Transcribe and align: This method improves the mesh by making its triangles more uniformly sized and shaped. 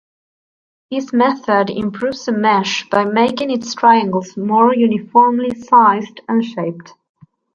This 0.89 1.13
method 1.13 1.69
improves 1.69 2.25
the 2.25 2.31
mesh 2.31 2.89
by 2.89 3.05
making 3.05 3.51
its 3.51 3.75
triangles 3.75 4.35
more 4.35 4.73
uniformly 4.73 5.53
sized 5.53 6.21
and 6.27 6.43
shaped. 6.43 6.93